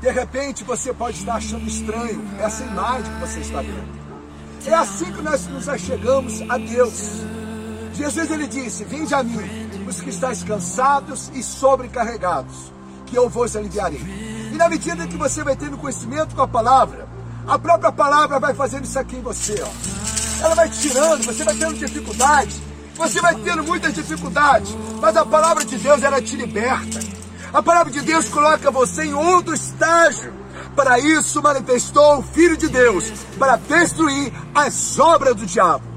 De 0.00 0.10
repente 0.10 0.64
você 0.64 0.92
pode 0.92 1.18
estar 1.18 1.34
achando 1.34 1.66
estranho 1.66 2.22
essa 2.38 2.64
imagem 2.64 3.12
que 3.12 3.20
você 3.20 3.40
está 3.40 3.60
vendo. 3.60 4.04
É 4.66 4.74
assim 4.74 5.12
que 5.12 5.22
nós 5.22 5.46
nos 5.46 5.68
achegamos 5.68 6.42
a 6.48 6.56
Deus. 6.56 7.20
Jesus 7.94 8.30
ele 8.30 8.46
disse: 8.46 8.84
Vinde 8.84 9.14
a 9.14 9.22
mim, 9.22 9.38
os 9.86 10.00
que 10.00 10.10
estáis 10.10 10.42
cansados 10.42 11.30
e 11.34 11.42
sobrecarregados, 11.42 12.72
que 13.06 13.16
eu 13.16 13.28
vos 13.28 13.54
aliviarei. 13.56 14.00
E 14.52 14.56
na 14.56 14.68
medida 14.68 15.06
que 15.06 15.16
você 15.16 15.44
vai 15.44 15.54
tendo 15.56 15.76
conhecimento 15.76 16.34
com 16.34 16.42
a 16.42 16.48
palavra, 16.48 17.06
a 17.46 17.58
própria 17.58 17.92
palavra 17.92 18.40
vai 18.40 18.54
fazendo 18.54 18.84
isso 18.84 18.98
aqui 18.98 19.16
em 19.16 19.22
você. 19.22 19.62
Ó. 19.62 20.44
Ela 20.44 20.54
vai 20.54 20.68
te 20.68 20.80
tirando, 20.80 21.24
você 21.24 21.44
vai 21.44 21.54
tendo 21.54 21.74
dificuldade, 21.74 22.62
você 22.96 23.20
vai 23.20 23.34
tendo 23.34 23.64
muitas 23.64 23.94
dificuldades, 23.94 24.74
mas 25.00 25.16
a 25.16 25.24
palavra 25.24 25.64
de 25.64 25.76
Deus 25.76 26.02
ela 26.02 26.20
te 26.22 26.36
liberta. 26.36 27.13
A 27.54 27.62
palavra 27.62 27.92
de 27.92 28.00
Deus 28.00 28.28
coloca 28.28 28.68
você 28.68 29.04
em 29.04 29.14
outro 29.14 29.54
estágio. 29.54 30.34
Para 30.74 30.98
isso 30.98 31.40
manifestou 31.40 32.18
o 32.18 32.22
Filho 32.22 32.56
de 32.56 32.66
Deus, 32.66 33.12
para 33.38 33.54
destruir 33.54 34.32
as 34.52 34.98
obras 34.98 35.36
do 35.36 35.46
diabo. 35.46 35.93